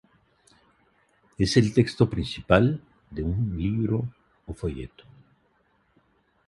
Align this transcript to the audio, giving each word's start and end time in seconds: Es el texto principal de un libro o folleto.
Es 1.37 1.57
el 1.57 1.75
texto 1.75 2.09
principal 2.09 2.81
de 3.11 3.21
un 3.21 3.55
libro 3.55 4.11
o 4.47 4.53
folleto. 4.55 5.03